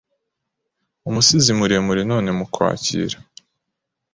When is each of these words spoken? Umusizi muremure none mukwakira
Umusizi 1.07 1.51
muremure 1.59 2.01
none 2.11 2.29
mukwakira 2.37 3.17